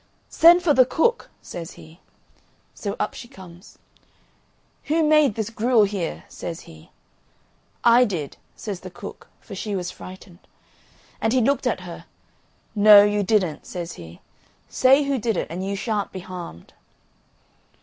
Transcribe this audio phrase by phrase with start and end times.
[0.29, 1.99] "Send for the cook," says he.
[2.73, 3.77] So up she comes.
[4.85, 6.89] "Who made this gruel here?" says he.
[7.83, 10.39] "I did," says the cook, for she was frightened.
[11.21, 12.05] And he looked at her,
[12.73, 14.21] "No, you didn't," says he.
[14.67, 16.73] "Say who did it, and you shan't be harmed."